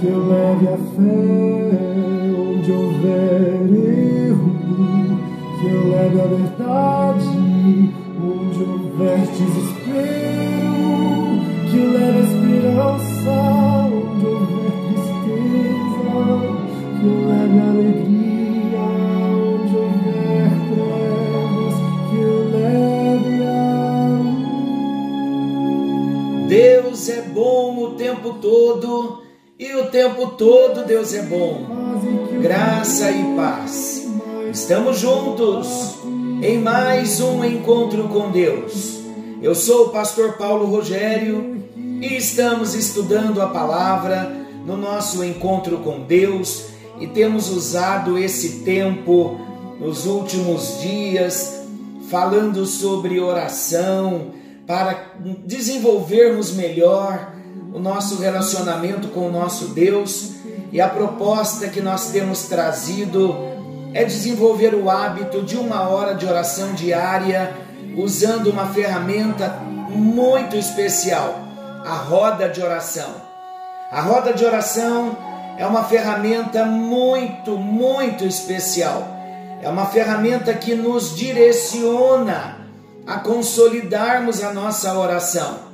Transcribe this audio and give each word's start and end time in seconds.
que 0.00 0.06
eu 0.06 0.28
leve 0.28 0.68
a 0.68 0.76
fé, 0.76 1.70
onde 2.38 2.70
houver 2.70 3.66
erro, 4.28 4.52
que 5.58 5.66
eu 5.66 5.88
leve 5.90 6.20
a 6.20 6.26
verdade, 6.26 7.94
onde 8.22 8.62
houver 8.62 9.18
desespero, 9.26 9.77
tempo 30.08 30.28
todo 30.28 30.86
Deus 30.86 31.12
é 31.12 31.22
bom. 31.22 31.66
Graça 32.40 33.10
e 33.10 33.36
paz. 33.36 34.08
Estamos 34.50 34.98
juntos 34.98 35.96
em 36.42 36.58
mais 36.58 37.20
um 37.20 37.44
encontro 37.44 38.08
com 38.08 38.30
Deus. 38.30 39.00
Eu 39.42 39.54
sou 39.54 39.86
o 39.86 39.88
pastor 39.90 40.38
Paulo 40.38 40.64
Rogério 40.64 41.62
e 41.76 42.16
estamos 42.16 42.74
estudando 42.74 43.42
a 43.42 43.48
palavra 43.48 44.34
no 44.64 44.78
nosso 44.78 45.22
encontro 45.22 45.78
com 45.78 46.00
Deus 46.00 46.68
e 46.98 47.06
temos 47.06 47.50
usado 47.50 48.16
esse 48.16 48.60
tempo 48.60 49.38
nos 49.78 50.06
últimos 50.06 50.80
dias 50.80 51.66
falando 52.08 52.64
sobre 52.64 53.20
oração 53.20 54.32
para 54.66 55.12
desenvolvermos 55.44 56.52
melhor 56.52 57.37
o 57.72 57.78
nosso 57.78 58.20
relacionamento 58.20 59.08
com 59.08 59.26
o 59.26 59.32
nosso 59.32 59.68
Deus. 59.68 60.32
E 60.72 60.80
a 60.80 60.88
proposta 60.88 61.68
que 61.68 61.80
nós 61.80 62.10
temos 62.10 62.42
trazido 62.44 63.34
é 63.94 64.04
desenvolver 64.04 64.74
o 64.74 64.90
hábito 64.90 65.42
de 65.42 65.56
uma 65.56 65.88
hora 65.88 66.14
de 66.14 66.26
oração 66.26 66.74
diária, 66.74 67.54
usando 67.96 68.48
uma 68.50 68.66
ferramenta 68.66 69.48
muito 69.88 70.56
especial, 70.56 71.40
a 71.84 71.94
roda 71.94 72.48
de 72.48 72.60
oração. 72.60 73.28
A 73.90 74.02
roda 74.02 74.34
de 74.34 74.44
oração 74.44 75.16
é 75.56 75.66
uma 75.66 75.84
ferramenta 75.84 76.64
muito, 76.64 77.56
muito 77.56 78.24
especial. 78.24 79.08
É 79.62 79.68
uma 79.68 79.86
ferramenta 79.86 80.52
que 80.52 80.74
nos 80.74 81.16
direciona 81.16 82.58
a 83.06 83.16
consolidarmos 83.16 84.44
a 84.44 84.52
nossa 84.52 84.92
oração. 84.96 85.67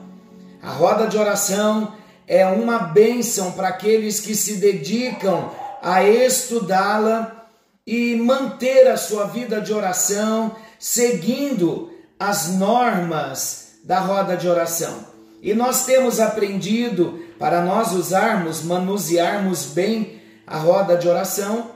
A 0.64 0.70
roda 0.70 1.06
de 1.06 1.18
oração 1.18 1.92
é 2.26 2.46
uma 2.46 2.78
bênção 2.78 3.52
para 3.52 3.68
aqueles 3.68 4.18
que 4.18 4.34
se 4.34 4.54
dedicam 4.54 5.50
a 5.82 6.02
estudá-la 6.02 7.48
e 7.86 8.16
manter 8.16 8.88
a 8.88 8.96
sua 8.96 9.26
vida 9.26 9.60
de 9.60 9.74
oração 9.74 10.56
seguindo 10.78 11.92
as 12.18 12.48
normas 12.48 13.74
da 13.84 14.00
roda 14.00 14.38
de 14.38 14.48
oração. 14.48 15.04
E 15.42 15.52
nós 15.52 15.84
temos 15.84 16.18
aprendido 16.18 17.22
para 17.38 17.60
nós 17.60 17.92
usarmos, 17.92 18.62
manusearmos 18.62 19.66
bem 19.66 20.22
a 20.46 20.56
roda 20.56 20.96
de 20.96 21.06
oração. 21.06 21.72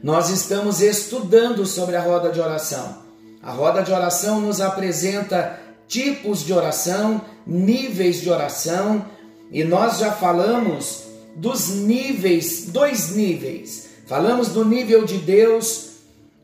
Nós 0.00 0.30
estamos 0.30 0.80
estudando 0.80 1.66
sobre 1.66 1.96
a 1.96 2.00
roda 2.00 2.30
de 2.30 2.40
oração. 2.40 3.02
A 3.42 3.50
roda 3.50 3.82
de 3.82 3.90
oração 3.90 4.40
nos 4.40 4.60
apresenta 4.60 5.58
tipos 5.88 6.44
de 6.44 6.52
oração, 6.52 7.22
níveis 7.48 8.20
de 8.20 8.30
oração, 8.30 9.06
e 9.50 9.64
nós 9.64 9.98
já 9.98 10.12
falamos 10.12 11.04
dos 11.34 11.70
níveis, 11.70 12.66
dois 12.68 13.16
níveis. 13.16 13.88
Falamos 14.06 14.48
do 14.48 14.64
nível 14.64 15.04
de 15.04 15.16
Deus, 15.16 15.88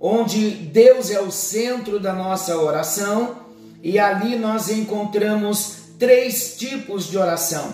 onde 0.01 0.51
Deus 0.51 1.11
é 1.11 1.21
o 1.21 1.31
centro 1.31 2.01
da 2.01 2.13
nossa 2.15 2.57
oração, 2.57 3.37
e 3.83 3.99
ali 3.99 4.37
nós 4.37 4.71
encontramos 4.71 5.77
três 5.99 6.57
tipos 6.57 7.07
de 7.11 7.19
oração: 7.19 7.73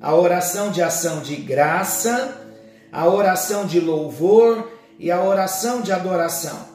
a 0.00 0.14
oração 0.14 0.70
de 0.70 0.82
ação 0.82 1.20
de 1.20 1.36
graça, 1.36 2.36
a 2.92 3.08
oração 3.08 3.66
de 3.66 3.80
louvor 3.80 4.70
e 4.98 5.10
a 5.10 5.22
oração 5.22 5.80
de 5.80 5.92
adoração. 5.92 6.68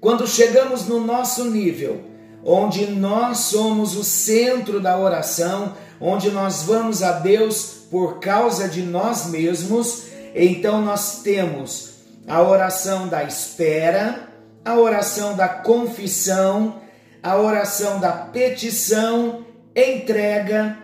Quando 0.00 0.26
chegamos 0.26 0.86
no 0.86 1.00
nosso 1.00 1.44
nível, 1.46 2.02
onde 2.44 2.86
nós 2.86 3.38
somos 3.38 3.96
o 3.96 4.04
centro 4.04 4.80
da 4.80 4.98
oração, 4.98 5.74
onde 6.00 6.30
nós 6.30 6.62
vamos 6.62 7.02
a 7.02 7.12
Deus 7.12 7.86
por 7.90 8.18
causa 8.18 8.68
de 8.68 8.82
nós 8.82 9.26
mesmos, 9.26 10.04
então 10.34 10.82
nós 10.82 11.22
temos 11.22 11.94
a 12.26 12.42
oração 12.42 13.08
da 13.08 13.24
espera, 13.24 14.28
a 14.64 14.76
oração 14.76 15.36
da 15.36 15.48
confissão, 15.48 16.80
a 17.22 17.36
oração 17.36 18.00
da 18.00 18.12
petição, 18.12 19.44
entrega 19.74 20.78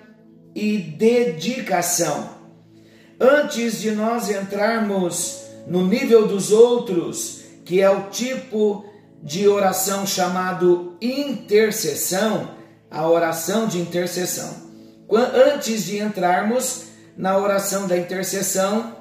e 0.55 0.79
dedicação. 0.79 2.41
Antes 3.19 3.81
de 3.81 3.91
nós 3.91 4.31
entrarmos 4.31 5.43
no 5.67 5.87
nível 5.87 6.27
dos 6.27 6.51
outros, 6.51 7.43
que 7.65 7.81
é 7.81 7.91
o 7.91 8.05
tipo 8.11 8.90
de 9.23 9.47
oração 9.49 10.07
chamado 10.07 10.97
intercessão, 11.01 12.51
a 12.91 13.09
oração 13.09 13.67
de 13.67 13.79
intercessão. 13.79 14.71
Antes 15.13 15.85
de 15.85 15.99
entrarmos 15.99 16.85
na 17.17 17.37
oração 17.37 17.87
da 17.87 17.97
intercessão, 17.97 18.97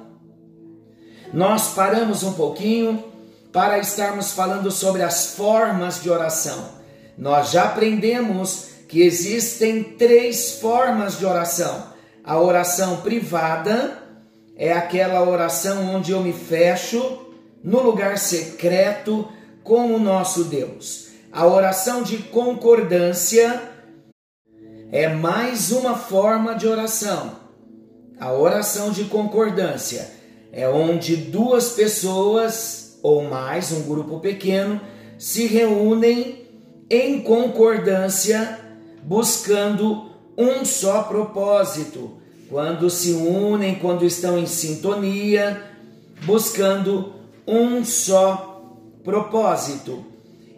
nós 1.32 1.74
paramos 1.74 2.22
um 2.22 2.32
pouquinho 2.32 3.04
para 3.52 3.78
estarmos 3.78 4.32
falando 4.32 4.70
sobre 4.70 5.02
as 5.02 5.34
formas 5.34 6.02
de 6.02 6.10
oração. 6.10 6.80
Nós 7.16 7.50
já 7.50 7.64
aprendemos 7.64 8.70
que 8.88 9.02
existem 9.02 9.82
três 9.82 10.52
formas 10.60 11.18
de 11.18 11.24
oração. 11.24 11.90
A 12.24 12.38
oração 12.38 12.98
privada 12.98 13.98
é 14.56 14.72
aquela 14.72 15.22
oração 15.22 15.94
onde 15.94 16.12
eu 16.12 16.20
me 16.20 16.32
fecho 16.32 17.26
no 17.62 17.80
lugar 17.80 18.18
secreto 18.18 19.28
com 19.70 19.94
o 19.94 20.00
nosso 20.00 20.42
Deus. 20.42 21.10
A 21.30 21.46
oração 21.46 22.02
de 22.02 22.18
concordância 22.18 23.62
é 24.90 25.06
mais 25.06 25.70
uma 25.70 25.94
forma 25.94 26.56
de 26.56 26.66
oração. 26.66 27.36
A 28.18 28.32
oração 28.32 28.90
de 28.90 29.04
concordância 29.04 30.10
é 30.50 30.68
onde 30.68 31.14
duas 31.14 31.70
pessoas 31.70 32.98
ou 33.00 33.22
mais, 33.22 33.70
um 33.70 33.82
grupo 33.82 34.18
pequeno, 34.18 34.80
se 35.16 35.46
reúnem 35.46 36.48
em 36.90 37.20
concordância 37.20 38.58
buscando 39.04 40.10
um 40.36 40.64
só 40.64 41.04
propósito. 41.04 42.18
Quando 42.48 42.90
se 42.90 43.12
unem, 43.12 43.76
quando 43.76 44.04
estão 44.04 44.36
em 44.36 44.46
sintonia, 44.46 45.62
buscando 46.24 47.12
um 47.46 47.84
só 47.84 48.34
propósito. 48.34 48.49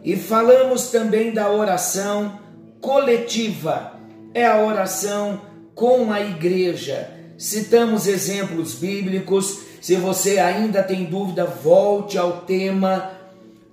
E 0.05 0.17
falamos 0.17 0.89
também 0.89 1.33
da 1.33 1.51
oração 1.51 2.41
coletiva, 2.81 3.93
é 4.35 4.45
a 4.45 4.61
oração 4.65 5.41
com 5.75 6.13
a 6.13 6.21
igreja. 6.21 7.09
Citamos 7.39 8.07
exemplos 8.07 8.75
bíblicos. 8.75 9.61
Se 9.81 9.97
você 9.97 10.39
ainda 10.39 10.83
tem 10.83 11.05
dúvida, 11.05 11.45
volte 11.45 12.19
ao 12.19 12.43
tema. 12.43 13.13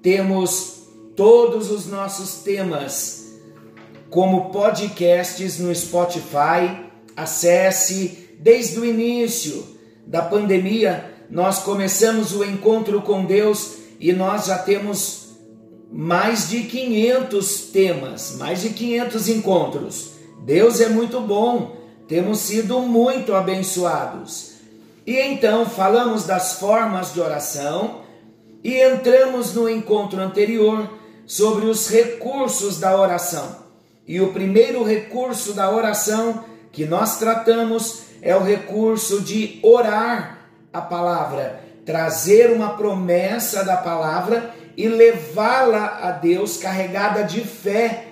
Temos 0.02 0.84
todos 1.16 1.72
os 1.72 1.88
nossos 1.88 2.44
temas 2.44 3.40
como 4.10 4.52
podcasts 4.52 5.60
no 5.60 5.74
Spotify. 5.74 6.86
Acesse 7.16 8.30
desde 8.40 8.80
o 8.80 8.86
início 8.86 9.66
da 10.06 10.22
pandemia. 10.22 11.14
Nós 11.30 11.60
começamos 11.60 12.34
o 12.34 12.44
encontro 12.44 13.02
com 13.02 13.26
Deus 13.26 13.79
e 14.00 14.14
nós 14.14 14.46
já 14.46 14.58
temos 14.58 15.30
mais 15.92 16.50
de 16.50 16.64
500 16.64 17.62
temas, 17.72 18.36
mais 18.38 18.62
de 18.62 18.70
500 18.70 19.28
encontros 19.28 20.20
Deus 20.50 20.80
é 20.80 20.88
muito 20.88 21.20
bom, 21.20 21.76
temos 22.08 22.40
sido 22.40 22.80
muito 22.80 23.36
abençoados. 23.36 24.54
E 25.06 25.18
então 25.20 25.66
falamos 25.66 26.26
das 26.26 26.54
formas 26.54 27.14
de 27.14 27.20
oração 27.20 28.02
e 28.64 28.82
entramos 28.82 29.54
no 29.54 29.70
encontro 29.70 30.20
anterior 30.20 30.90
sobre 31.26 31.66
os 31.66 31.90
recursos 31.90 32.80
da 32.80 33.00
oração. 33.00 33.58
E 34.08 34.20
o 34.22 34.34
primeiro 34.34 34.84
recurso 34.84 35.54
da 35.54 35.70
oração 35.70 36.44
que 36.72 36.86
nós 36.86 37.20
tratamos 37.20 38.04
é 38.22 38.36
o 38.36 38.44
recurso 38.44 39.22
de 39.22 39.60
orar 39.62 40.48
a 40.74 40.82
palavra, 40.82 41.64
trazer 41.86 42.52
uma 42.52 42.78
promessa 42.78 43.64
da 43.64 43.78
palavra 43.78 44.54
e 44.76 44.88
levá-la 44.88 46.00
a 46.04 46.12
Deus 46.12 46.58
carregada 46.58 47.24
de 47.24 47.42
fé, 47.42 48.06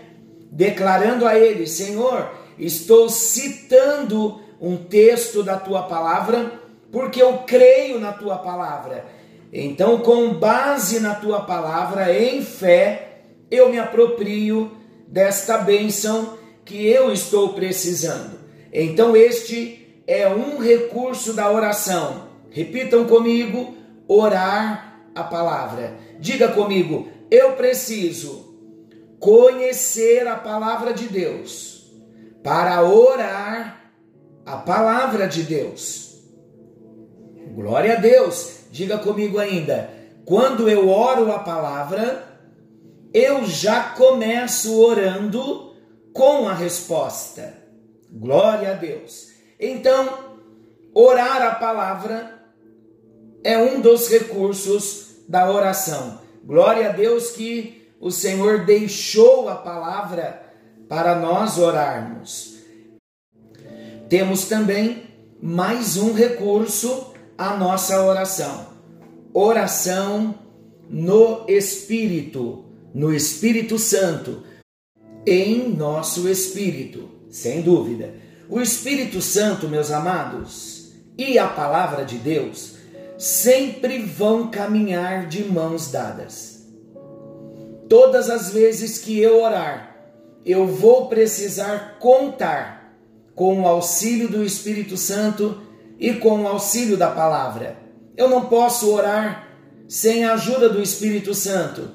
declarando 0.51 1.25
a 1.25 1.37
Ele: 1.37 1.67
Senhor, 1.67 2.29
estou 2.57 3.09
citando 3.09 4.41
um 4.59 4.75
texto 4.75 5.43
da 5.43 5.57
tua 5.57 5.83
palavra 5.83 6.51
porque 6.91 7.21
eu 7.21 7.39
creio 7.45 7.99
na 7.99 8.11
tua 8.11 8.37
palavra. 8.37 9.05
Então, 9.51 9.99
com 9.99 10.33
base 10.33 10.99
na 10.99 11.15
tua 11.15 11.41
palavra, 11.41 12.13
em 12.13 12.41
fé, 12.41 13.21
eu 13.49 13.69
me 13.69 13.79
aproprio 13.79 14.71
desta 15.07 15.57
bênção 15.57 16.37
que 16.65 16.85
eu 16.85 17.11
estou 17.11 17.53
precisando. 17.53 18.37
Então, 18.73 19.15
este 19.15 20.01
é 20.05 20.27
um 20.27 20.57
recurso 20.57 21.33
da 21.33 21.49
oração. 21.49 22.26
Repitam 22.57 23.05
comigo: 23.05 23.77
orar 24.07 25.11
a 25.13 25.23
palavra. 25.23 25.95
Diga 26.19 26.47
comigo: 26.47 27.07
eu 27.29 27.53
preciso 27.53 28.47
conhecer 29.19 30.27
a 30.27 30.35
palavra 30.35 30.91
de 30.91 31.07
Deus 31.07 31.85
para 32.43 32.81
orar 32.81 33.91
a 34.43 34.57
palavra 34.57 35.27
de 35.27 35.43
Deus. 35.43 36.19
Glória 37.53 37.93
a 37.93 37.99
Deus. 37.99 38.61
Diga 38.71 38.97
comigo 38.97 39.37
ainda: 39.37 39.91
quando 40.25 40.67
eu 40.67 40.89
oro 40.89 41.31
a 41.31 41.37
palavra, 41.37 42.41
eu 43.13 43.45
já 43.45 43.91
começo 43.91 44.81
orando 44.81 45.75
com 46.11 46.49
a 46.49 46.55
resposta. 46.55 47.53
Glória 48.11 48.71
a 48.71 48.73
Deus. 48.73 49.27
Então, 49.59 50.09
orar 50.95 51.43
a 51.43 51.51
palavra 51.53 52.36
é 53.47 53.57
um 53.57 53.79
dos 53.79 54.09
recursos 54.09 55.21
da 55.25 55.49
oração. 55.49 56.19
Glória 56.43 56.89
a 56.89 56.91
Deus 56.91 57.31
que 57.31 57.87
o 57.97 58.11
Senhor 58.11 58.65
deixou 58.65 59.47
a 59.47 59.55
palavra 59.55 60.51
para 60.89 61.15
nós 61.15 61.57
orarmos. 61.57 62.57
Temos 64.09 64.49
também 64.49 65.03
mais 65.41 65.95
um 65.95 66.11
recurso 66.11 67.13
à 67.37 67.55
nossa 67.55 68.03
oração. 68.03 68.67
Oração 69.33 70.35
no 70.89 71.45
Espírito, 71.47 72.65
no 72.93 73.13
Espírito 73.13 73.79
Santo, 73.79 74.43
em 75.25 75.69
nosso 75.69 76.27
espírito, 76.27 77.09
sem 77.29 77.61
dúvida. 77.61 78.13
O 78.49 78.59
Espírito 78.59 79.21
Santo, 79.21 79.69
meus 79.69 79.89
amados, 79.89 80.91
e 81.17 81.39
a 81.39 81.47
palavra 81.47 82.03
de 82.03 82.17
Deus 82.17 82.76
sempre 83.17 83.99
vão 83.99 84.51
caminhar 84.51 85.27
de 85.27 85.43
mãos 85.43 85.91
dadas. 85.91 86.65
Todas 87.89 88.29
as 88.29 88.51
vezes 88.51 88.97
que 88.99 89.19
eu 89.19 89.41
orar, 89.41 89.95
eu 90.45 90.67
vou 90.67 91.07
precisar 91.07 91.97
contar 91.99 92.95
com 93.33 93.61
o 93.61 93.67
auxílio 93.67 94.27
do 94.27 94.43
Espírito 94.43 94.95
Santo 94.97 95.61
e 95.99 96.13
com 96.13 96.43
o 96.43 96.47
auxílio 96.47 96.95
da 96.95 97.09
palavra. 97.09 97.77
Eu 98.15 98.29
não 98.29 98.45
posso 98.45 98.93
orar 98.93 99.47
sem 99.87 100.25
a 100.25 100.33
ajuda 100.33 100.69
do 100.69 100.81
Espírito 100.81 101.33
Santo 101.33 101.89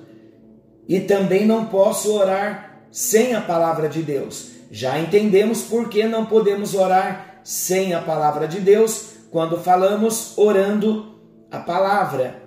e 0.88 1.00
também 1.00 1.46
não 1.46 1.66
posso 1.66 2.12
orar 2.12 2.86
sem 2.90 3.34
a 3.34 3.40
palavra 3.40 3.88
de 3.88 4.02
Deus. 4.02 4.50
Já 4.70 4.98
entendemos 4.98 5.62
por 5.62 5.88
que 5.88 6.04
não 6.04 6.26
podemos 6.26 6.74
orar 6.74 7.40
sem 7.44 7.94
a 7.94 8.00
palavra 8.00 8.48
de 8.48 8.60
Deus 8.60 9.12
quando 9.30 9.58
falamos 9.58 10.36
orando 10.36 11.11
a 11.52 11.58
palavra. 11.58 12.42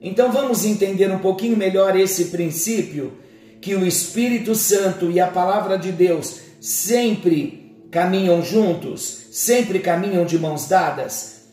Então 0.00 0.32
vamos 0.32 0.64
entender 0.64 1.08
um 1.10 1.20
pouquinho 1.20 1.56
melhor 1.56 1.96
esse 1.96 2.26
princípio 2.26 3.12
que 3.60 3.74
o 3.76 3.86
Espírito 3.86 4.54
Santo 4.56 5.10
e 5.10 5.20
a 5.20 5.28
palavra 5.28 5.78
de 5.78 5.92
Deus 5.92 6.40
sempre 6.60 7.86
caminham 7.90 8.42
juntos, 8.42 9.28
sempre 9.30 9.78
caminham 9.78 10.26
de 10.26 10.38
mãos 10.38 10.66
dadas. 10.68 11.46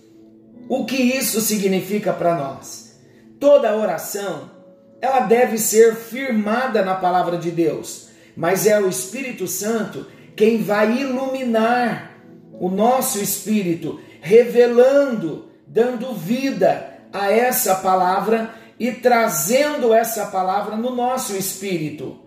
O 0.67 0.83
que 0.83 0.95
isso 0.95 1.39
significa 1.41 2.11
para 2.11 2.35
nós? 2.35 2.99
Toda 3.39 3.75
oração, 3.77 4.49
ela 4.99 5.21
deve 5.21 5.59
ser 5.59 5.95
firmada 5.95 6.83
na 6.83 6.95
palavra 6.95 7.37
de 7.37 7.51
Deus, 7.51 8.09
mas 8.35 8.65
é 8.65 8.79
o 8.79 8.89
Espírito 8.89 9.47
Santo 9.47 10.07
quem 10.35 10.61
vai 10.61 11.01
iluminar 11.01 12.11
o 12.59 12.69
nosso 12.69 13.21
espírito, 13.21 13.99
revelando, 14.21 15.49
dando 15.67 16.13
vida 16.13 16.94
a 17.15 17.31
essa 17.31 17.75
palavra 17.75 18.53
e 18.77 18.91
trazendo 18.91 19.93
essa 19.93 20.25
palavra 20.25 20.75
no 20.75 20.93
nosso 20.93 21.33
espírito. 21.37 22.19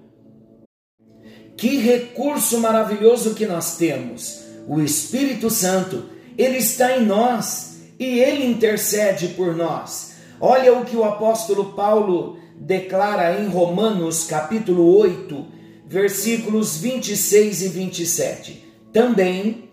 Que 1.59 1.77
recurso 1.77 2.59
maravilhoso 2.59 3.35
que 3.35 3.45
nós 3.45 3.77
temos! 3.77 4.45
O 4.67 4.81
Espírito 4.81 5.51
Santo, 5.51 6.05
ele 6.39 6.57
está 6.57 6.97
em 6.97 7.05
nós 7.05 7.81
e 7.99 8.19
ele 8.21 8.47
intercede 8.47 9.29
por 9.29 9.55
nós. 9.55 10.13
Olha 10.41 10.73
o 10.73 10.85
que 10.85 10.97
o 10.97 11.05
apóstolo 11.05 11.73
Paulo 11.73 12.39
declara 12.57 13.41
em 13.41 13.49
Romanos, 13.49 14.25
capítulo 14.25 14.97
8, 14.99 15.47
versículos 15.87 16.79
26 16.79 17.63
e 17.63 17.69
27. 17.69 18.65
Também 18.93 19.69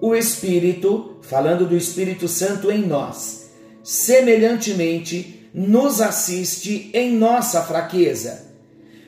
o 0.00 0.14
Espírito, 0.14 1.16
falando 1.20 1.66
do 1.66 1.76
Espírito 1.76 2.28
Santo 2.28 2.70
em 2.70 2.86
nós, 2.86 3.43
semelhantemente 3.84 5.50
nos 5.54 6.00
assiste 6.00 6.90
em 6.94 7.12
nossa 7.12 7.62
fraqueza, 7.62 8.50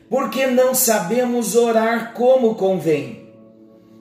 porque 0.08 0.46
não 0.46 0.74
sabemos 0.74 1.56
orar 1.56 2.12
como 2.12 2.54
convém. 2.54 3.30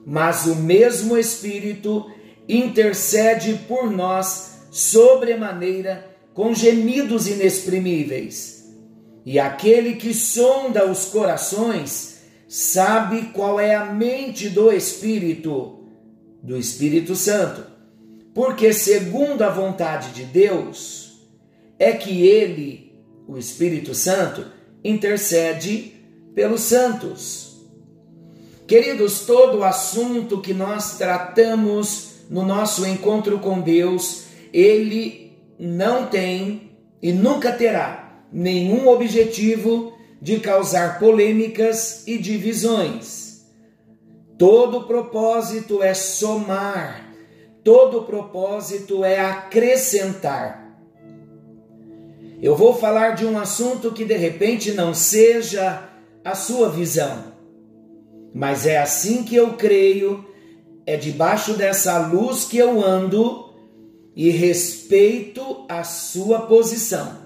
Mas 0.06 0.46
o 0.46 0.54
mesmo 0.54 1.16
Espírito 1.16 2.08
intercede 2.48 3.58
por 3.66 3.90
nós 3.90 4.58
sobremaneira 4.70 6.14
com 6.32 6.54
gemidos 6.54 7.26
inexprimíveis. 7.26 8.72
E 9.24 9.40
aquele 9.40 9.94
que 9.96 10.14
sonda 10.14 10.86
os 10.86 11.06
corações 11.06 12.20
sabe 12.46 13.30
qual 13.32 13.58
é 13.58 13.74
a 13.74 13.86
mente 13.86 14.48
do 14.48 14.70
Espírito, 14.70 15.80
do 16.40 16.56
Espírito 16.56 17.16
Santo, 17.16 17.75
porque 18.36 18.70
segundo 18.70 19.40
a 19.40 19.48
vontade 19.48 20.10
de 20.10 20.24
Deus 20.24 21.26
é 21.78 21.92
que 21.92 22.26
ele, 22.26 22.92
o 23.26 23.38
Espírito 23.38 23.94
Santo, 23.94 24.44
intercede 24.84 25.94
pelos 26.34 26.60
santos. 26.60 27.66
Queridos, 28.66 29.20
todo 29.20 29.64
assunto 29.64 30.42
que 30.42 30.52
nós 30.52 30.98
tratamos 30.98 32.26
no 32.28 32.44
nosso 32.44 32.84
encontro 32.84 33.38
com 33.38 33.62
Deus, 33.62 34.24
ele 34.52 35.32
não 35.58 36.04
tem 36.04 36.72
e 37.00 37.12
nunca 37.12 37.50
terá 37.50 38.20
nenhum 38.30 38.86
objetivo 38.86 39.94
de 40.20 40.40
causar 40.40 40.98
polêmicas 40.98 42.06
e 42.06 42.18
divisões. 42.18 43.46
Todo 44.36 44.86
propósito 44.86 45.82
é 45.82 45.94
somar, 45.94 47.05
todo 47.66 48.04
propósito 48.04 49.04
é 49.04 49.20
acrescentar. 49.20 50.80
Eu 52.40 52.56
vou 52.56 52.72
falar 52.74 53.10
de 53.10 53.26
um 53.26 53.38
assunto 53.38 53.92
que 53.92 54.06
de 54.06 54.16
repente 54.16 54.70
não 54.72 54.94
seja 54.94 55.82
a 56.24 56.34
sua 56.34 56.70
visão 56.70 57.36
mas 58.38 58.66
é 58.66 58.76
assim 58.76 59.22
que 59.22 59.34
eu 59.34 59.54
creio, 59.54 60.22
é 60.84 60.94
debaixo 60.94 61.54
dessa 61.54 61.96
luz 62.06 62.44
que 62.44 62.58
eu 62.58 62.84
ando 62.84 63.50
e 64.14 64.28
respeito 64.28 65.64
a 65.70 65.82
sua 65.82 66.40
posição. 66.42 67.16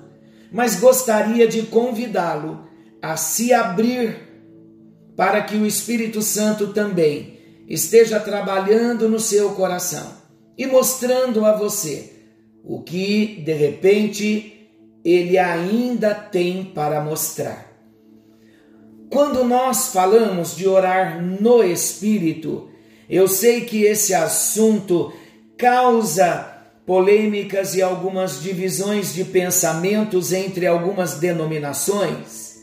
Mas 0.53 0.79
gostaria 0.79 1.49
de 1.49 1.63
convidá-lo 1.63 2.65
a 3.03 3.17
se 3.17 3.53
abrir 3.53 4.19
para 5.17 5.43
que 5.43 5.57
o 5.57 5.67
Espírito 5.67 6.23
Santo 6.23 6.69
também 6.69 7.41
esteja 7.69 8.21
trabalhando 8.21 9.09
no 9.09 9.19
seu 9.19 9.51
coração 9.51 10.20
e 10.61 10.67
mostrando 10.67 11.47
a 11.47 11.57
você 11.57 12.13
o 12.63 12.83
que 12.83 13.41
de 13.43 13.55
repente 13.55 14.69
ele 15.03 15.39
ainda 15.39 16.15
tem 16.15 16.63
para 16.63 17.01
mostrar. 17.01 17.67
Quando 19.09 19.43
nós 19.43 19.89
falamos 19.89 20.55
de 20.55 20.69
orar 20.69 21.25
no 21.25 21.65
Espírito, 21.65 22.69
Eu 23.13 23.27
sei 23.27 23.63
que 23.63 23.83
esse 23.83 24.15
assunto 24.15 25.13
causa 25.59 26.47
polêmicas 26.87 27.75
e 27.75 27.83
algumas 27.83 28.41
divisões 28.41 29.13
de 29.13 29.25
pensamentos 29.25 30.33
entre 30.33 30.65
algumas 30.65 31.15
denominações, 31.15 32.61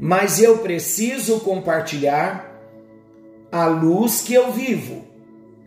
mas 0.00 0.42
eu 0.42 0.58
preciso 0.58 1.38
compartilhar 1.40 2.60
a 3.52 3.66
luz 3.66 4.20
que 4.20 4.34
eu 4.34 4.50
vivo. 4.50 5.07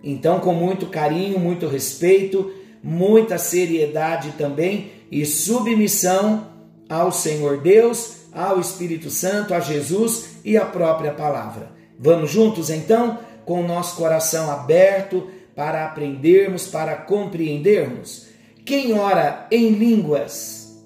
Então, 0.03 0.39
com 0.39 0.53
muito 0.53 0.88
carinho, 0.88 1.39
muito 1.39 1.67
respeito, 1.67 2.51
muita 2.84 3.38
seriedade 3.38 4.31
também 4.31 4.91
e 5.12 5.25
submissão 5.25 6.48
ao 6.89 7.12
Senhor 7.12 7.62
Deus, 7.62 8.22
ao 8.34 8.60
Espírito 8.60 9.10
Santo, 9.10 9.53
a 9.53 9.60
Jesus 9.60 10.38
e 10.43 10.58
à 10.58 10.65
própria 10.65 11.12
palavra. 11.12 11.72
Vamos 12.00 12.31
juntos 12.31 12.70
então, 12.70 13.20
com 13.46 13.62
o 13.62 13.67
nosso 13.67 13.96
coração 13.96 14.50
aberto 14.50 15.27
para 15.55 15.86
aprendermos, 15.86 16.67
para 16.67 16.96
compreendermos. 16.96 18.27
Quem 18.65 18.93
ora 18.98 19.48
em 19.51 19.70
línguas, 19.70 20.81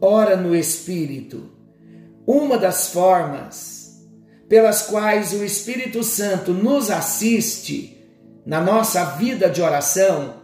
ora 0.00 0.36
no 0.36 0.54
Espírito. 0.54 1.50
Uma 2.26 2.56
das 2.56 2.88
formas 2.88 4.02
pelas 4.48 4.82
quais 4.82 5.32
o 5.32 5.44
Espírito 5.44 6.02
Santo 6.02 6.52
nos 6.52 6.90
assiste 6.90 7.93
na 8.44 8.60
nossa 8.60 9.04
vida 9.16 9.48
de 9.48 9.62
oração 9.62 10.34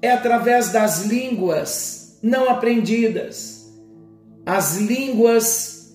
é 0.00 0.10
através 0.10 0.70
das 0.70 1.04
línguas 1.04 2.18
não 2.22 2.48
aprendidas, 2.48 3.70
as 4.44 4.76
línguas 4.76 5.94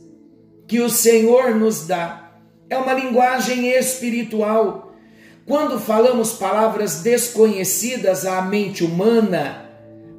que 0.68 0.80
o 0.80 0.90
Senhor 0.90 1.56
nos 1.56 1.88
dá. 1.88 2.32
É 2.70 2.78
uma 2.78 2.94
linguagem 2.94 3.70
espiritual. 3.70 4.96
Quando 5.46 5.80
falamos 5.80 6.34
palavras 6.34 7.02
desconhecidas 7.02 8.26
à 8.26 8.42
mente 8.42 8.84
humana, 8.84 9.70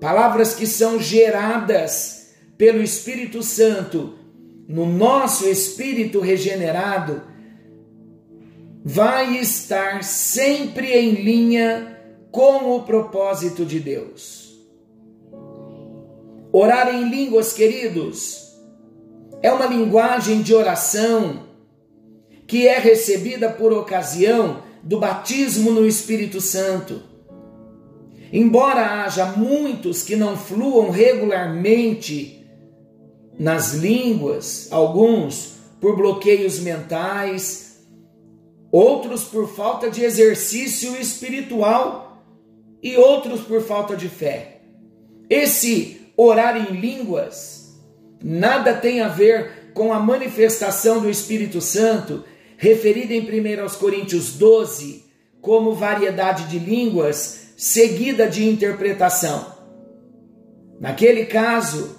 palavras 0.01 0.55
que 0.55 0.67
são 0.67 1.01
geradas 1.01 2.35
pelo 2.57 2.81
Espírito 2.83 3.43
Santo 3.43 4.15
no 4.69 4.87
nosso 4.87 5.49
espírito 5.49 6.21
regenerado, 6.21 7.23
vai 8.89 9.39
estar 9.39 10.05
sempre 10.05 10.93
em 10.93 11.11
linha 11.11 11.99
com 12.31 12.77
o 12.77 12.85
propósito 12.85 13.67
de 13.67 13.81
Deus. 13.81 14.65
Orar 16.53 16.95
em 16.95 17.11
línguas, 17.11 17.53
queridos, 17.53 18.57
é 19.43 19.53
uma 19.53 19.67
linguagem 19.67 20.41
de 20.41 20.55
oração 20.55 21.49
que 22.47 22.69
é 22.69 22.79
recebida 22.79 23.51
por 23.51 23.73
ocasião 23.73 24.63
do 24.85 25.01
batismo 25.01 25.73
no 25.73 25.85
Espírito 25.85 26.41
Santo. 26.41 27.03
Embora 28.33 29.03
haja 29.03 29.27
muitos 29.33 30.05
que 30.05 30.15
não 30.15 30.37
fluam 30.37 30.91
regularmente 30.91 32.47
nas 33.37 33.75
línguas, 33.75 34.69
alguns 34.71 35.57
por 35.81 35.97
bloqueios 35.97 36.61
mentais, 36.61 37.67
outros 38.77 39.25
por 39.25 39.49
falta 39.49 39.91
de 39.91 40.05
exercício 40.05 40.95
espiritual 41.01 42.23
e 42.83 42.95
outros 42.99 43.41
por 43.41 43.63
falta 43.63 43.97
de 43.97 44.07
fé. 44.07 44.61
Esse 45.31 46.13
orar 46.15 46.59
em 46.59 46.79
línguas 46.79 47.81
nada 48.23 48.75
tem 48.75 49.01
a 49.01 49.09
ver 49.09 49.73
com 49.73 49.95
a 49.95 49.99
manifestação 49.99 51.01
do 51.01 51.09
Espírito 51.09 51.59
Santo 51.59 52.23
referida 52.59 53.15
em 53.15 53.21
1 53.21 53.79
Coríntios 53.79 54.35
12 54.35 55.07
como 55.41 55.73
variedade 55.73 56.45
de 56.45 56.59
línguas 56.59 57.55
seguida 57.57 58.29
de 58.29 58.47
interpretação. 58.47 59.55
Naquele 60.79 61.25
caso, 61.25 61.97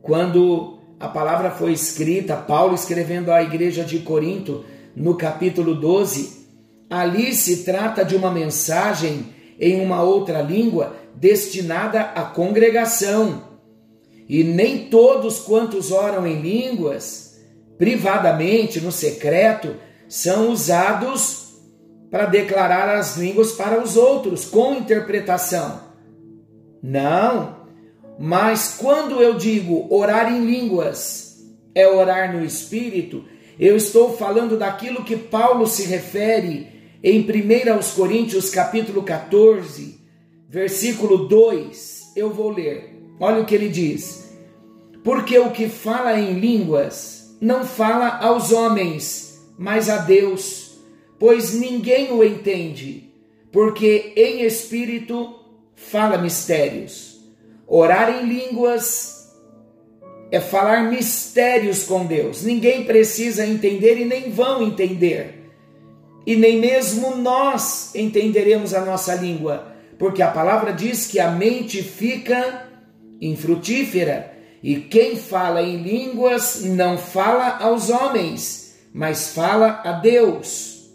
quando 0.00 0.78
a 1.00 1.08
palavra 1.08 1.50
foi 1.50 1.72
escrita, 1.72 2.36
Paulo 2.36 2.76
escrevendo 2.76 3.32
à 3.32 3.42
igreja 3.42 3.82
de 3.82 3.98
Corinto, 3.98 4.64
no 4.94 5.16
capítulo 5.16 5.74
12, 5.74 6.46
ali 6.88 7.34
se 7.34 7.64
trata 7.64 8.04
de 8.04 8.16
uma 8.16 8.30
mensagem 8.30 9.26
em 9.58 9.80
uma 9.80 10.02
outra 10.02 10.40
língua 10.40 10.96
destinada 11.14 12.00
à 12.00 12.22
congregação. 12.22 13.44
E 14.28 14.42
nem 14.44 14.88
todos 14.88 15.40
quantos 15.40 15.90
oram 15.90 16.26
em 16.26 16.40
línguas, 16.40 17.38
privadamente, 17.76 18.80
no 18.80 18.92
secreto, 18.92 19.76
são 20.08 20.50
usados 20.50 21.54
para 22.10 22.26
declarar 22.26 22.88
as 22.96 23.16
línguas 23.16 23.52
para 23.52 23.82
os 23.82 23.96
outros, 23.96 24.44
com 24.44 24.74
interpretação. 24.74 25.80
Não, 26.82 27.56
mas 28.18 28.76
quando 28.78 29.22
eu 29.22 29.34
digo 29.36 29.86
orar 29.88 30.32
em 30.32 30.44
línguas, 30.44 31.38
é 31.74 31.86
orar 31.86 32.36
no 32.36 32.44
Espírito, 32.44 33.24
eu 33.60 33.76
estou 33.76 34.16
falando 34.16 34.56
daquilo 34.56 35.04
que 35.04 35.16
Paulo 35.16 35.66
se 35.66 35.82
refere 35.82 36.96
em 37.04 37.20
1 37.20 37.94
Coríntios 37.94 38.48
capítulo 38.48 39.02
14, 39.02 40.00
versículo 40.48 41.28
2, 41.28 42.12
eu 42.16 42.30
vou 42.30 42.48
ler. 42.48 42.96
Olha 43.20 43.42
o 43.42 43.44
que 43.44 43.54
ele 43.54 43.68
diz: 43.68 44.32
Porque 45.04 45.38
o 45.38 45.50
que 45.50 45.68
fala 45.68 46.18
em 46.18 46.40
línguas 46.40 47.36
não 47.38 47.62
fala 47.62 48.08
aos 48.08 48.50
homens, 48.50 49.38
mas 49.58 49.90
a 49.90 49.98
Deus, 49.98 50.78
pois 51.18 51.52
ninguém 51.52 52.12
o 52.12 52.24
entende, 52.24 53.12
porque 53.52 54.14
em 54.16 54.40
espírito 54.40 55.34
fala 55.74 56.16
mistérios. 56.16 57.20
Orar 57.66 58.08
em 58.08 58.26
línguas 58.26 59.19
é 60.30 60.40
falar 60.40 60.90
mistérios 60.90 61.84
com 61.84 62.06
Deus. 62.06 62.42
Ninguém 62.42 62.84
precisa 62.84 63.46
entender 63.46 63.98
e 63.98 64.04
nem 64.04 64.30
vão 64.30 64.62
entender 64.62 65.40
e 66.26 66.36
nem 66.36 66.58
mesmo 66.58 67.16
nós 67.16 67.94
entenderemos 67.94 68.74
a 68.74 68.84
nossa 68.84 69.14
língua, 69.14 69.74
porque 69.98 70.22
a 70.22 70.30
palavra 70.30 70.72
diz 70.72 71.06
que 71.06 71.18
a 71.18 71.30
mente 71.30 71.82
fica 71.82 72.68
infrutífera, 73.20 74.32
e 74.62 74.76
quem 74.76 75.16
fala 75.16 75.62
em 75.62 75.82
línguas 75.82 76.62
não 76.64 76.98
fala 76.98 77.58
aos 77.58 77.88
homens, 77.88 78.78
mas 78.92 79.34
fala 79.34 79.80
a 79.84 79.92
Deus. 79.92 80.90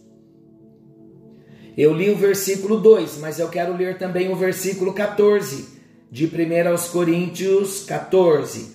Eu 1.75 1.93
li 1.93 2.09
o 2.09 2.15
versículo 2.15 2.79
2, 2.79 3.17
mas 3.17 3.39
eu 3.39 3.49
quero 3.49 3.75
ler 3.75 3.97
também 3.97 4.31
o 4.31 4.35
versículo 4.35 4.93
14, 4.93 5.67
de 6.11 6.25
1 6.27 6.69
aos 6.69 6.87
Coríntios 6.87 7.83
14. 7.83 8.74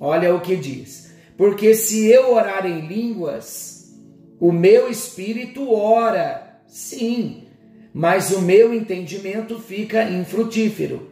Olha 0.00 0.34
o 0.34 0.40
que 0.40 0.56
diz: 0.56 1.14
Porque 1.36 1.74
se 1.74 2.06
eu 2.06 2.32
orar 2.32 2.64
em 2.64 2.86
línguas, 2.86 3.94
o 4.40 4.50
meu 4.50 4.90
espírito 4.90 5.70
ora, 5.70 6.62
sim, 6.66 7.44
mas 7.92 8.32
o 8.32 8.40
meu 8.40 8.72
entendimento 8.72 9.58
fica 9.60 10.02
infrutífero. 10.04 11.10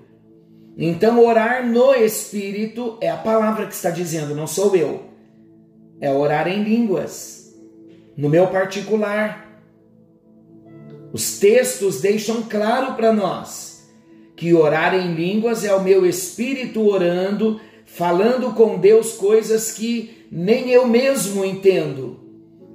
Então, 0.78 1.22
orar 1.24 1.68
no 1.68 1.92
espírito 1.92 2.96
é 3.00 3.10
a 3.10 3.16
palavra 3.16 3.66
que 3.66 3.74
está 3.74 3.90
dizendo, 3.90 4.34
não 4.34 4.46
sou 4.46 4.74
eu. 4.74 5.08
É 6.00 6.10
orar 6.10 6.46
em 6.46 6.62
línguas, 6.62 7.52
no 8.16 8.28
meu 8.28 8.46
particular. 8.46 9.60
Os 11.12 11.38
textos 11.38 12.00
deixam 12.00 12.44
claro 12.44 12.94
para 12.94 13.12
nós 13.12 13.68
que 14.36 14.54
orar 14.54 14.94
em 14.94 15.14
línguas 15.14 15.64
é 15.64 15.74
o 15.74 15.82
meu 15.82 16.06
espírito 16.06 16.86
orando, 16.86 17.60
falando 17.88 18.54
com 18.54 18.78
Deus 18.78 19.14
coisas 19.14 19.72
que 19.72 20.26
nem 20.30 20.70
eu 20.70 20.86
mesmo 20.86 21.44
entendo 21.44 22.28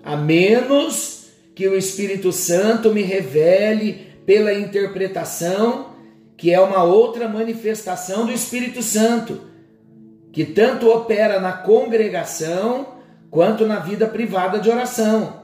a 0.03 0.17
menos 0.17 1.27
que 1.55 1.67
o 1.67 1.77
Espírito 1.77 2.32
Santo 2.34 2.91
me 2.91 3.01
revele 3.03 4.13
pela 4.25 4.53
interpretação, 4.53 5.93
que 6.36 6.51
é 6.51 6.60
uma 6.60 6.84
outra 6.84 7.29
manifestação 7.29 8.25
do 8.25 8.34
Espírito 8.34 8.82
Santo, 8.82 9.39
que 10.34 10.43
tanto 10.43 10.89
opera 10.89 11.39
na 11.39 11.53
congregação 11.53 12.96
quanto 13.29 13.65
na 13.65 13.79
vida 13.79 14.08
privada 14.08 14.60
de 14.60 14.70
oração. 14.70 15.43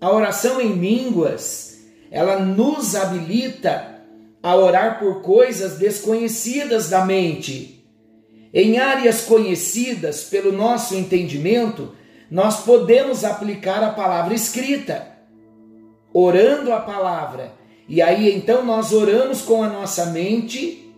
A 0.00 0.12
oração 0.12 0.60
em 0.60 0.74
línguas, 0.74 1.80
ela 2.10 2.38
nos 2.38 2.94
habilita 2.94 4.02
a 4.42 4.54
orar 4.56 4.98
por 5.00 5.20
coisas 5.20 5.78
desconhecidas 5.78 6.88
da 6.88 7.04
mente. 7.04 7.79
Em 8.52 8.78
áreas 8.78 9.22
conhecidas 9.22 10.24
pelo 10.24 10.50
nosso 10.50 10.96
entendimento, 10.96 11.94
nós 12.30 12.64
podemos 12.64 13.24
aplicar 13.24 13.82
a 13.82 13.90
palavra 13.90 14.34
escrita, 14.34 15.06
orando 16.12 16.72
a 16.72 16.80
palavra. 16.80 17.52
E 17.88 18.00
aí 18.00 18.34
então 18.34 18.64
nós 18.64 18.92
oramos 18.92 19.42
com 19.42 19.62
a 19.62 19.68
nossa 19.68 20.06
mente, 20.06 20.92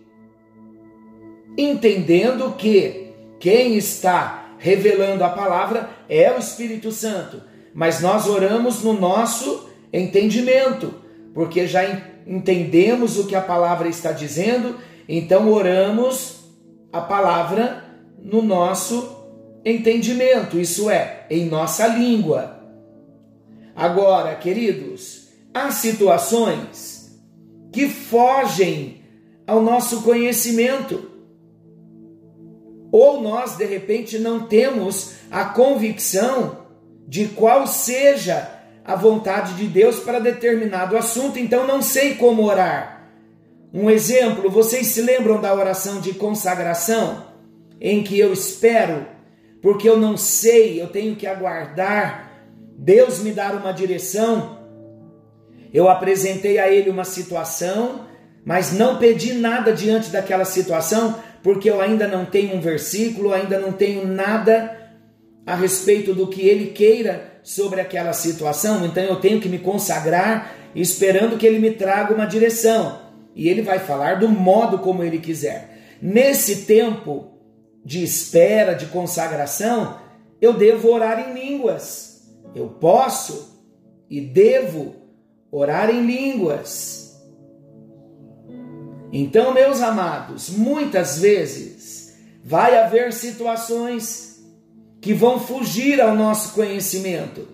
entendendo 1.57 2.55
que 2.57 3.11
quem 3.39 3.75
está 3.75 4.55
revelando 4.57 5.23
a 5.23 5.29
palavra 5.29 5.89
é 6.07 6.31
o 6.31 6.39
Espírito 6.39 6.91
Santo, 6.91 7.41
mas 7.73 7.99
nós 7.99 8.27
oramos 8.27 8.81
no 8.81 8.93
nosso 8.93 9.69
entendimento, 9.91 10.93
porque 11.33 11.67
já 11.67 11.83
entendemos 12.25 13.17
o 13.17 13.27
que 13.27 13.35
a 13.35 13.41
palavra 13.41 13.89
está 13.89 14.11
dizendo, 14.11 14.77
então 15.07 15.51
oramos 15.51 16.42
a 16.93 17.01
palavra 17.01 17.83
no 18.21 18.43
nosso 18.43 19.17
entendimento, 19.65 20.59
isso 20.59 20.91
é, 20.91 21.25
em 21.27 21.47
nossa 21.47 21.87
língua. 21.87 22.59
Agora, 23.75 24.35
queridos, 24.35 25.29
há 25.51 25.71
situações 25.71 27.19
que 27.71 27.89
fogem 27.89 29.01
ao 29.47 29.59
nosso 29.59 30.03
conhecimento. 30.03 31.09
Ou 32.91 33.19
nós, 33.19 33.57
de 33.57 33.65
repente, 33.65 34.19
não 34.19 34.45
temos 34.45 35.15
a 35.31 35.45
convicção 35.45 36.59
de 37.07 37.27
qual 37.29 37.65
seja 37.65 38.47
a 38.85 38.95
vontade 38.95 39.55
de 39.55 39.65
Deus 39.65 39.99
para 39.99 40.19
determinado 40.19 40.95
assunto, 40.95 41.39
então 41.39 41.65
não 41.65 41.81
sei 41.81 42.13
como 42.13 42.43
orar. 42.43 43.02
Um 43.73 43.89
exemplo, 43.89 44.51
vocês 44.51 44.87
se 44.87 45.01
lembram 45.01 45.41
da 45.41 45.51
oração 45.51 45.99
de 45.99 46.13
consagração, 46.13 47.25
em 47.81 48.03
que 48.03 48.19
eu 48.19 48.31
espero, 48.31 49.07
porque 49.63 49.89
eu 49.89 49.97
não 49.97 50.15
sei, 50.15 50.79
eu 50.79 50.87
tenho 50.89 51.15
que 51.15 51.25
aguardar 51.25 52.31
Deus 52.77 53.19
me 53.19 53.31
dar 53.31 53.55
uma 53.55 53.71
direção. 53.71 54.59
Eu 55.73 55.89
apresentei 55.89 56.59
a 56.59 56.69
Ele 56.69 56.91
uma 56.91 57.03
situação, 57.03 58.05
mas 58.45 58.73
não 58.73 58.99
pedi 58.99 59.33
nada 59.33 59.73
diante 59.73 60.11
daquela 60.11 60.45
situação, 60.45 61.15
porque 61.41 61.67
eu 61.67 61.81
ainda 61.81 62.07
não 62.07 62.25
tenho 62.25 62.55
um 62.55 62.61
versículo, 62.61 63.33
ainda 63.33 63.57
não 63.57 63.71
tenho 63.71 64.05
nada 64.05 64.77
a 65.47 65.55
respeito 65.55 66.13
do 66.13 66.27
que 66.27 66.47
Ele 66.47 66.67
queira 66.67 67.39
sobre 67.41 67.81
aquela 67.81 68.13
situação, 68.13 68.85
então 68.85 69.03
eu 69.03 69.15
tenho 69.15 69.41
que 69.41 69.49
me 69.49 69.57
consagrar 69.57 70.55
esperando 70.75 71.37
que 71.37 71.45
Ele 71.45 71.59
me 71.59 71.71
traga 71.71 72.13
uma 72.13 72.25
direção 72.25 73.02
e 73.35 73.49
ele 73.49 73.61
vai 73.61 73.79
falar 73.79 74.19
do 74.19 74.29
modo 74.29 74.79
como 74.79 75.03
ele 75.03 75.19
quiser. 75.19 75.97
Nesse 76.01 76.65
tempo 76.65 77.31
de 77.83 78.03
espera, 78.03 78.73
de 78.73 78.87
consagração, 78.87 79.97
eu 80.41 80.53
devo 80.53 80.91
orar 80.91 81.29
em 81.29 81.33
línguas. 81.33 82.21
Eu 82.53 82.67
posso 82.67 83.65
e 84.09 84.21
devo 84.21 84.95
orar 85.51 85.89
em 85.89 86.05
línguas. 86.05 87.21
Então, 89.11 89.53
meus 89.53 89.81
amados, 89.81 90.49
muitas 90.49 91.19
vezes 91.19 92.15
vai 92.43 92.77
haver 92.77 93.13
situações 93.13 94.43
que 94.99 95.13
vão 95.13 95.39
fugir 95.39 96.01
ao 96.01 96.15
nosso 96.15 96.53
conhecimento, 96.53 97.47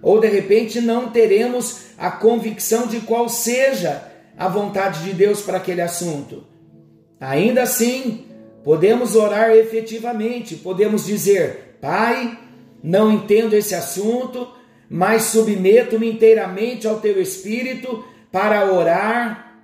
ou 0.00 0.20
de 0.20 0.28
repente 0.28 0.80
não 0.80 1.10
teremos 1.10 1.80
a 1.98 2.10
convicção 2.10 2.86
de 2.86 3.00
qual 3.00 3.28
seja 3.28 4.15
a 4.36 4.48
vontade 4.48 5.04
de 5.04 5.14
Deus 5.14 5.40
para 5.40 5.56
aquele 5.56 5.80
assunto. 5.80 6.44
Ainda 7.20 7.62
assim, 7.62 8.26
podemos 8.62 9.14
orar 9.16 9.50
efetivamente, 9.50 10.56
podemos 10.56 11.06
dizer: 11.06 11.78
Pai, 11.80 12.38
não 12.82 13.10
entendo 13.10 13.54
esse 13.54 13.74
assunto, 13.74 14.48
mas 14.88 15.22
submeto-me 15.24 16.10
inteiramente 16.10 16.86
ao 16.86 17.00
teu 17.00 17.20
espírito 17.20 18.04
para 18.30 18.72
orar 18.72 19.62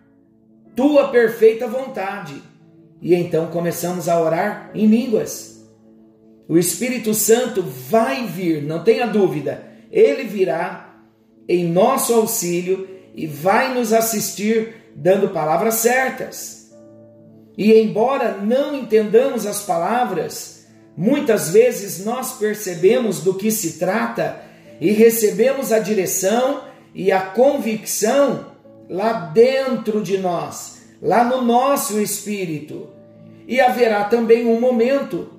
tua 0.75 1.09
perfeita 1.09 1.67
vontade. 1.69 2.43
E 3.01 3.15
então 3.15 3.49
começamos 3.49 4.09
a 4.09 4.21
orar 4.21 4.71
em 4.75 4.87
línguas. 4.87 5.53
O 6.49 6.57
Espírito 6.57 7.15
Santo 7.15 7.63
vai 7.63 8.27
vir, 8.27 8.63
não 8.63 8.83
tenha 8.83 9.07
dúvida, 9.07 9.65
ele 9.91 10.25
virá 10.25 11.01
em 11.49 11.65
nosso 11.65 12.15
auxílio 12.15 12.89
e 13.15 13.27
vai 13.27 13.75
nos 13.75 13.93
assistir 13.93 14.75
dando 14.95 15.31
palavras 15.31 15.75
certas. 15.77 16.71
E 17.57 17.73
embora 17.75 18.39
não 18.39 18.75
entendamos 18.75 19.47
as 19.47 19.63
palavras, 19.63 20.67
muitas 20.97 21.51
vezes 21.51 22.05
nós 22.05 22.33
percebemos 22.39 23.21
do 23.21 23.35
que 23.35 23.51
se 23.51 23.79
trata 23.79 24.43
e 24.81 24.91
recebemos 24.93 25.71
a 25.71 25.79
direção 25.79 26.63
e 26.95 27.13
a 27.13 27.21
convicção 27.21 28.53
lá 28.89 29.13
dentro 29.13 30.03
de 30.03 30.19
nós, 30.19 30.83
lá 31.01 31.25
no 31.25 31.43
nosso 31.43 32.01
espírito. 32.01 32.89
E 33.47 33.61
haverá 33.61 34.05
também 34.05 34.47
um 34.47 34.61
momento 34.61 35.31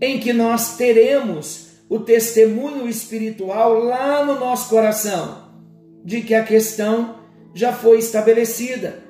em 0.00 0.18
que 0.18 0.32
nós 0.32 0.76
teremos 0.76 1.68
o 1.88 1.98
testemunho 1.98 2.88
espiritual 2.88 3.74
lá 3.74 4.24
no 4.24 4.38
nosso 4.38 4.68
coração 4.68 5.47
de 6.04 6.22
que 6.22 6.34
a 6.34 6.44
questão 6.44 7.18
já 7.54 7.72
foi 7.72 7.98
estabelecida, 7.98 9.02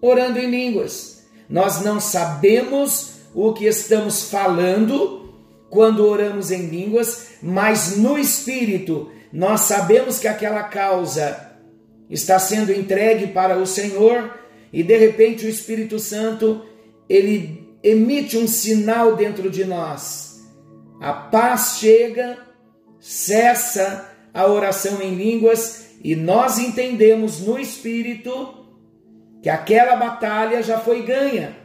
orando 0.00 0.38
em 0.38 0.50
línguas. 0.50 1.24
Nós 1.48 1.82
não 1.82 2.00
sabemos 2.00 3.14
o 3.34 3.52
que 3.52 3.66
estamos 3.66 4.30
falando 4.30 5.34
quando 5.70 6.06
oramos 6.06 6.50
em 6.50 6.66
línguas, 6.66 7.28
mas 7.42 7.96
no 7.96 8.16
espírito 8.16 9.10
nós 9.32 9.62
sabemos 9.62 10.20
que 10.20 10.28
aquela 10.28 10.62
causa 10.62 11.58
está 12.08 12.38
sendo 12.38 12.72
entregue 12.72 13.28
para 13.28 13.58
o 13.58 13.66
Senhor 13.66 14.32
e 14.72 14.82
de 14.82 14.96
repente 14.96 15.44
o 15.44 15.48
Espírito 15.48 15.98
Santo 15.98 16.64
ele 17.08 17.76
emite 17.82 18.36
um 18.36 18.46
sinal 18.46 19.16
dentro 19.16 19.50
de 19.50 19.64
nós. 19.64 20.40
A 21.00 21.12
paz 21.12 21.78
chega, 21.80 22.38
cessa 23.00 24.08
a 24.32 24.46
oração 24.46 25.02
em 25.02 25.14
línguas 25.14 25.83
e 26.04 26.14
nós 26.14 26.58
entendemos 26.58 27.40
no 27.40 27.58
espírito 27.58 28.62
que 29.42 29.48
aquela 29.48 29.96
batalha 29.96 30.62
já 30.62 30.78
foi 30.78 31.00
ganha, 31.00 31.56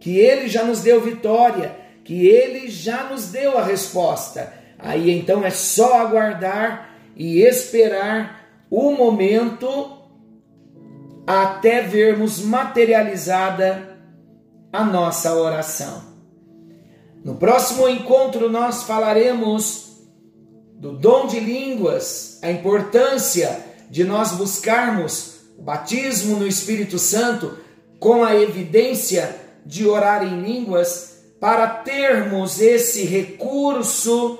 que 0.00 0.16
ele 0.16 0.48
já 0.48 0.64
nos 0.64 0.80
deu 0.80 1.02
vitória, 1.02 1.76
que 2.02 2.26
ele 2.26 2.70
já 2.70 3.04
nos 3.04 3.26
deu 3.26 3.58
a 3.58 3.62
resposta. 3.62 4.50
Aí 4.78 5.10
então 5.10 5.44
é 5.44 5.50
só 5.50 6.00
aguardar 6.00 6.96
e 7.14 7.42
esperar 7.42 8.64
o 8.70 8.92
momento 8.92 9.98
até 11.26 11.82
vermos 11.82 12.40
materializada 12.40 13.98
a 14.72 14.82
nossa 14.82 15.34
oração. 15.34 16.02
No 17.22 17.34
próximo 17.34 17.86
encontro 17.86 18.48
nós 18.48 18.84
falaremos 18.84 20.00
do 20.78 20.92
dom 20.92 21.26
de 21.26 21.38
línguas, 21.38 22.40
a 22.42 22.50
importância 22.50 23.71
de 23.92 24.04
nós 24.04 24.32
buscarmos 24.32 25.42
o 25.58 25.62
batismo 25.62 26.38
no 26.38 26.46
Espírito 26.46 26.98
Santo 26.98 27.58
com 28.00 28.24
a 28.24 28.34
evidência 28.34 29.36
de 29.66 29.86
orar 29.86 30.26
em 30.26 30.40
línguas 30.40 31.18
para 31.38 31.66
termos 31.66 32.58
esse 32.58 33.04
recurso 33.04 34.38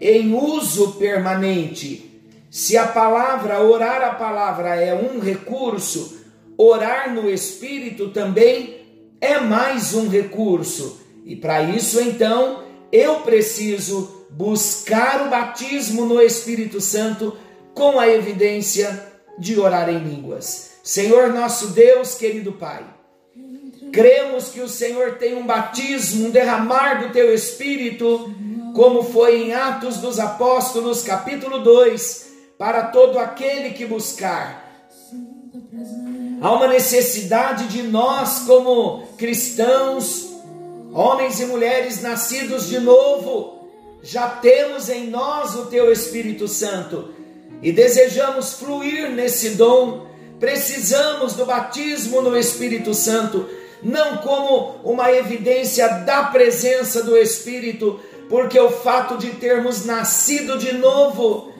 em 0.00 0.32
uso 0.32 0.92
permanente. 0.92 2.18
Se 2.50 2.78
a 2.78 2.86
palavra, 2.86 3.60
orar 3.60 4.00
a 4.00 4.14
palavra 4.14 4.74
é 4.74 4.94
um 4.94 5.20
recurso, 5.20 6.24
orar 6.56 7.12
no 7.12 7.28
Espírito 7.28 8.08
também 8.08 8.86
é 9.20 9.38
mais 9.38 9.92
um 9.92 10.08
recurso. 10.08 10.98
E 11.26 11.36
para 11.36 11.62
isso, 11.62 12.00
então, 12.00 12.64
eu 12.90 13.16
preciso 13.16 14.26
buscar 14.30 15.26
o 15.26 15.30
batismo 15.30 16.06
no 16.06 16.22
Espírito 16.22 16.80
Santo 16.80 17.36
com 17.74 17.98
a 17.98 18.08
evidência 18.08 19.12
de 19.38 19.58
orar 19.58 19.88
em 19.90 19.98
línguas. 19.98 20.74
Senhor 20.82 21.32
nosso 21.32 21.68
Deus, 21.68 22.14
querido 22.14 22.52
Pai, 22.52 22.84
cremos 23.92 24.48
que 24.48 24.60
o 24.60 24.68
Senhor 24.68 25.16
tem 25.18 25.34
um 25.34 25.46
batismo, 25.46 26.26
um 26.26 26.30
derramar 26.30 27.02
do 27.02 27.12
teu 27.12 27.34
Espírito, 27.34 28.32
como 28.74 29.02
foi 29.02 29.42
em 29.42 29.54
Atos 29.54 29.98
dos 29.98 30.18
Apóstolos, 30.18 31.02
capítulo 31.02 31.58
2, 31.60 32.32
para 32.58 32.84
todo 32.84 33.18
aquele 33.18 33.70
que 33.70 33.86
buscar. 33.86 34.62
Há 36.40 36.52
uma 36.52 36.68
necessidade 36.68 37.68
de 37.68 37.82
nós, 37.82 38.40
como 38.40 39.06
cristãos, 39.16 40.30
homens 40.92 41.40
e 41.40 41.46
mulheres 41.46 42.02
nascidos 42.02 42.68
de 42.68 42.78
novo, 42.78 43.68
já 44.02 44.28
temos 44.28 44.90
em 44.90 45.06
nós 45.08 45.54
o 45.54 45.66
teu 45.66 45.90
Espírito 45.90 46.46
Santo 46.46 47.14
e 47.64 47.72
desejamos 47.72 48.52
fluir 48.52 49.10
nesse 49.10 49.50
dom, 49.50 50.06
precisamos 50.38 51.32
do 51.32 51.46
batismo 51.46 52.20
no 52.20 52.36
Espírito 52.36 52.92
Santo, 52.92 53.48
não 53.82 54.18
como 54.18 54.76
uma 54.84 55.10
evidência 55.10 55.88
da 55.88 56.24
presença 56.24 57.02
do 57.02 57.16
Espírito, 57.16 57.98
porque 58.28 58.60
o 58.60 58.70
fato 58.70 59.16
de 59.16 59.30
termos 59.30 59.86
nascido 59.86 60.58
de 60.58 60.74
novo 60.74 61.54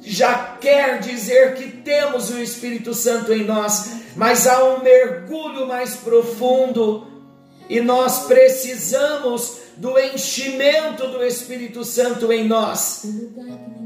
já 0.00 0.56
quer 0.60 0.98
dizer 0.98 1.54
que 1.54 1.70
temos 1.70 2.30
o 2.30 2.38
Espírito 2.40 2.92
Santo 2.92 3.32
em 3.32 3.44
nós, 3.44 3.90
mas 4.16 4.44
há 4.44 4.64
um 4.64 4.82
mergulho 4.82 5.68
mais 5.68 5.94
profundo 5.94 7.06
e 7.68 7.80
nós 7.80 8.26
precisamos 8.26 9.58
do 9.78 9.98
enchimento 9.98 11.06
do 11.06 11.24
Espírito 11.24 11.84
Santo 11.84 12.32
em 12.32 12.46
nós. 12.46 13.04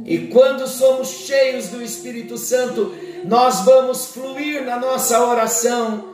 E 0.05 0.27
quando 0.29 0.67
somos 0.67 1.09
cheios 1.09 1.69
do 1.69 1.83
Espírito 1.83 2.37
Santo, 2.39 2.95
nós 3.25 3.61
vamos 3.61 4.07
fluir 4.07 4.65
na 4.65 4.79
nossa 4.79 5.25
oração 5.25 6.13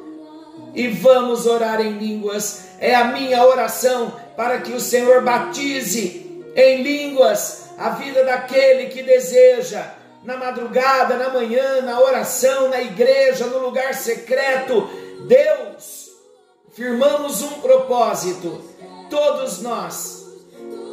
e 0.75 0.89
vamos 0.89 1.47
orar 1.47 1.81
em 1.81 1.93
línguas. 1.93 2.65
É 2.81 2.95
a 2.95 3.05
minha 3.05 3.45
oração 3.45 4.13
para 4.37 4.61
que 4.61 4.73
o 4.73 4.81
Senhor 4.81 5.23
batize 5.23 6.45
em 6.55 6.83
línguas 6.83 7.71
a 7.79 7.91
vida 7.91 8.25
daquele 8.25 8.87
que 8.87 9.03
deseja, 9.03 9.95
na 10.25 10.37
madrugada, 10.37 11.17
na 11.17 11.31
manhã, 11.31 11.81
na 11.83 12.01
oração, 12.01 12.69
na 12.69 12.83
igreja, 12.83 13.47
no 13.47 13.59
lugar 13.59 13.95
secreto. 13.95 14.91
Deus, 15.29 16.09
firmamos 16.73 17.41
um 17.43 17.61
propósito, 17.61 18.61
todos 19.09 19.61
nós, 19.61 20.27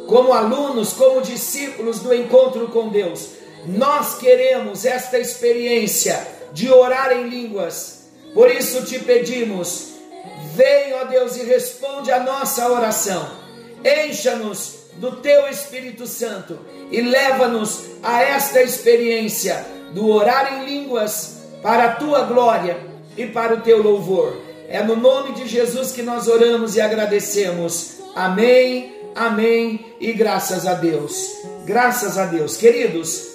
como 0.06 0.32
alunos, 0.32 0.92
como 0.92 1.20
discípulos 1.20 2.00
do 2.00 2.14
encontro 2.14 2.68
com 2.68 2.88
Deus, 2.88 3.30
nós 3.66 4.16
queremos 4.18 4.84
esta 4.84 5.18
experiência 5.18 6.26
de 6.52 6.70
orar 6.70 7.12
em 7.12 7.28
línguas. 7.28 8.08
Por 8.32 8.50
isso 8.50 8.84
te 8.84 8.98
pedimos, 8.98 9.94
vem, 10.54 10.94
ó 10.94 11.04
Deus, 11.04 11.36
e 11.36 11.44
responde 11.44 12.12
a 12.12 12.20
nossa 12.20 12.70
oração. 12.70 13.28
Encha-nos 13.84 14.76
do 14.94 15.16
teu 15.16 15.48
Espírito 15.48 16.06
Santo 16.06 16.58
e 16.90 17.00
leva-nos 17.00 17.84
a 18.02 18.22
esta 18.22 18.62
experiência 18.62 19.64
do 19.92 20.08
orar 20.08 20.54
em 20.54 20.66
línguas 20.66 21.38
para 21.62 21.84
a 21.84 21.92
tua 21.96 22.22
glória 22.22 22.78
e 23.16 23.26
para 23.26 23.54
o 23.54 23.60
teu 23.60 23.82
louvor. 23.82 24.36
É 24.68 24.82
no 24.82 24.96
nome 24.96 25.32
de 25.32 25.46
Jesus 25.46 25.92
que 25.92 26.02
nós 26.02 26.28
oramos 26.28 26.76
e 26.76 26.80
agradecemos. 26.80 27.96
Amém, 28.16 28.94
amém 29.14 29.94
e 30.00 30.10
graças 30.14 30.66
a 30.66 30.72
Deus. 30.72 31.36
Graças 31.66 32.16
a 32.16 32.24
Deus. 32.24 32.56
Queridos, 32.56 33.28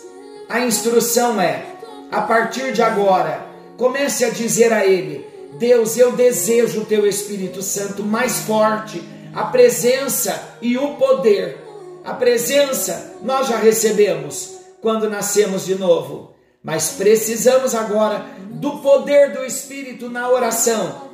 a 0.50 0.62
instrução 0.62 1.40
é: 1.40 1.64
a 2.12 2.22
partir 2.22 2.74
de 2.74 2.82
agora, 2.82 3.46
comece 3.78 4.26
a 4.26 4.32
dizer 4.32 4.74
a 4.74 4.84
Ele: 4.84 5.24
Deus, 5.60 5.98
eu 5.98 6.14
desejo 6.14 6.82
o 6.82 6.86
Teu 6.86 7.06
Espírito 7.06 7.62
Santo 7.62 8.04
mais 8.04 8.40
forte, 8.40 9.04
a 9.36 9.44
presença 9.44 10.58
e 10.64 10.80
o 10.80 10.96
poder. 10.96 11.60
A 12.04 12.16
presença 12.16 13.18
nós 13.22 13.50
já 13.50 13.58
recebemos 13.58 14.56
quando 14.82 15.08
nascemos 15.08 15.64
de 15.64 15.76
novo, 15.76 16.34
mas 16.64 16.94
precisamos 16.94 17.76
agora 17.76 18.26
do 18.50 18.80
poder 18.80 19.32
do 19.34 19.46
Espírito 19.46 20.10
na 20.10 20.28
oração. 20.28 21.11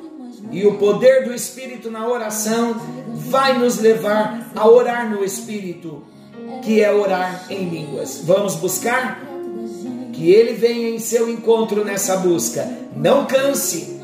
E 0.50 0.66
o 0.66 0.78
poder 0.78 1.24
do 1.24 1.34
Espírito 1.34 1.90
na 1.90 2.08
oração 2.08 2.74
vai 3.08 3.58
nos 3.58 3.78
levar 3.78 4.50
a 4.54 4.68
orar 4.68 5.10
no 5.10 5.24
Espírito, 5.24 6.02
que 6.62 6.80
é 6.82 6.92
orar 6.92 7.46
em 7.50 7.68
línguas. 7.68 8.22
Vamos 8.24 8.54
buscar? 8.54 9.28
que 10.18 10.32
ele 10.32 10.54
venha 10.54 10.88
em 10.88 10.98
seu 10.98 11.30
encontro 11.30 11.84
nessa 11.84 12.16
busca. 12.16 12.68
Não 12.96 13.24
canse, 13.24 14.00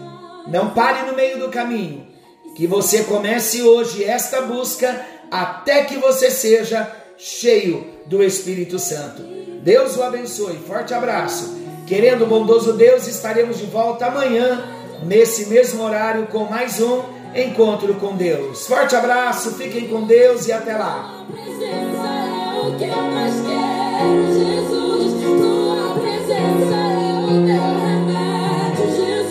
não 0.47 0.71
pare 0.71 1.11
no 1.11 1.17
meio 1.17 1.41
do 1.41 1.49
caminho. 1.49 2.07
Que 2.55 2.69
você 2.69 3.03
comece 3.03 3.65
hoje 3.65 4.05
esta 4.05 4.43
busca 4.43 5.05
até 5.29 5.83
que 5.83 5.97
você 5.97 6.31
seja 6.31 6.89
cheio 7.19 7.85
do 8.07 8.23
Espírito 8.23 8.79
Santo. 8.79 9.23
Deus 9.65 9.97
o 9.97 10.05
abençoe. 10.05 10.57
Forte 10.69 10.95
abraço. 10.95 11.53
Querendo 11.85 12.23
o 12.23 12.29
bondoso 12.29 12.75
Deus, 12.75 13.09
estaremos 13.09 13.59
de 13.59 13.67
volta 13.67 14.07
amanhã, 14.07 14.63
nesse 15.05 15.47
mesmo 15.47 15.83
horário 15.83 16.27
com 16.27 16.45
mais 16.45 16.81
um 16.81 17.03
encontro 17.35 17.95
com 17.95 18.15
Deus. 18.15 18.67
Forte 18.67 18.95
abraço, 18.95 19.55
fiquem 19.55 19.89
com 19.89 20.03
Deus 20.03 20.47
e 20.47 20.53
até 20.53 20.77
lá. 20.77 21.25
É 23.97 24.25
Jesus, 24.33 25.13
tua 25.23 25.95
presença 26.01 26.75
é 26.75 26.94